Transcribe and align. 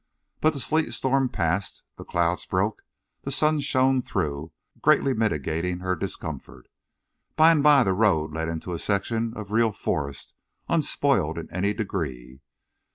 But 0.39 0.53
the 0.53 0.59
sleet 0.59 0.93
storm 0.93 1.29
passed, 1.29 1.83
the 1.95 2.03
clouds 2.03 2.47
broke, 2.47 2.81
the 3.21 3.29
sun 3.29 3.59
shone 3.59 4.01
through, 4.01 4.51
greatly 4.81 5.13
mitigating 5.13 5.81
her 5.81 5.95
discomfort. 5.95 6.65
By 7.35 7.51
and 7.51 7.61
by 7.61 7.83
the 7.83 7.93
road 7.93 8.31
led 8.33 8.49
into 8.49 8.73
a 8.73 8.79
section 8.79 9.31
of 9.35 9.51
real 9.51 9.71
forest, 9.71 10.33
unspoiled 10.67 11.37
in 11.37 11.53
any 11.53 11.73
degree. 11.75 12.41